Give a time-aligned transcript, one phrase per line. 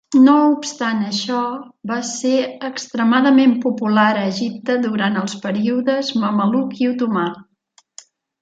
[0.27, 1.41] No obstant això,
[1.91, 2.31] va ser
[2.69, 7.29] extremadament popular a Egipte durant els períodes mameluc i otomà.